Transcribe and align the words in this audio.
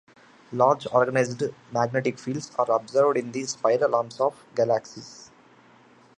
Large, 0.51 0.87
organized 0.91 1.43
magnetic 1.71 2.17
fields 2.17 2.51
are 2.57 2.71
observed 2.71 3.17
in 3.17 3.31
the 3.31 3.45
spiral 3.45 3.93
arms 3.93 4.19
of 4.19 4.33
galaxies. 4.55 5.29